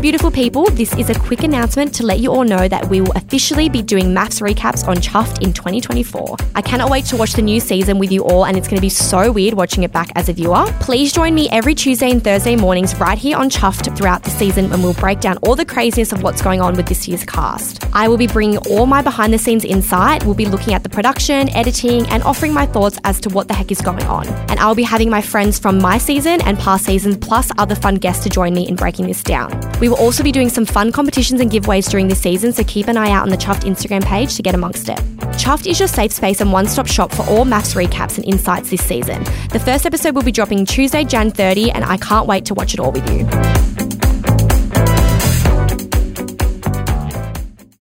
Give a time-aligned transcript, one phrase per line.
[0.00, 3.68] people, this is a quick announcement to let you all know that we will officially
[3.68, 6.36] be doing MAFS recaps on Chuffed in 2024.
[6.54, 8.82] I cannot wait to watch the new season with you all, and it's going to
[8.82, 10.66] be so weird watching it back as a viewer.
[10.80, 14.68] Please join me every Tuesday and Thursday mornings right here on Chuffed throughout the season
[14.68, 17.84] when we'll break down all the craziness of what's going on with this year's cast.
[17.94, 20.24] I will be bringing all my behind the scenes insight.
[20.24, 23.54] We'll be looking at the production, editing, and offering my thoughts as to what the
[23.54, 24.26] heck is going on.
[24.50, 27.94] And I'll be having my friends from my season and past seasons, plus other fun
[27.94, 29.58] guests to join me in breaking this down.
[29.80, 32.88] We will also be doing some fun competitions and giveaways during this season, so keep
[32.88, 34.98] an eye out on the Chuffed Instagram page to get amongst it.
[35.36, 38.70] Chuffed is your safe space and one stop shop for all MAFS recaps and insights
[38.70, 39.22] this season.
[39.52, 42.74] The first episode will be dropping Tuesday, Jan 30, and I can't wait to watch
[42.74, 43.75] it all with you.